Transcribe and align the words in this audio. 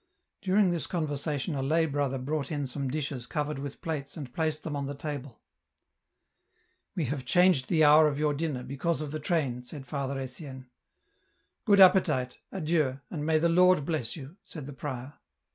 During 0.41 0.71
this 0.71 0.87
conversation 0.87 1.53
a 1.53 1.61
lay 1.61 1.85
brother 1.85 2.17
brought 2.17 2.51
in 2.51 2.65
some 2.65 2.89
dishes 2.89 3.27
covered 3.27 3.59
with 3.59 3.81
plates 3.81 4.17
and 4.17 4.33
placed 4.33 4.63
thfc,"n 4.63 4.75
on 4.75 4.85
the 4.87 4.95
table." 4.95 5.43
We 6.95 7.05
have 7.05 7.23
changed 7.23 7.69
the 7.69 7.83
hour 7.83 8.07
of 8.07 8.17
your 8.17 8.33
di.'xner, 8.33 8.67
because 8.67 9.01
of 9.01 9.11
the 9.11 9.19
train," 9.19 9.61
said 9.61 9.85
Father 9.85 10.17
Etienne." 10.17 10.71
Good 11.67 11.79
appetite, 11.79 12.39
adieu, 12.51 12.99
and 13.11 13.23
may 13.23 13.37
the 13.37 13.47
Lora 13.49 13.79
bless 13.79 14.15
you," 14.15 14.37
said 14.41 14.65
the 14.65 14.73
prior. 14.73 15.19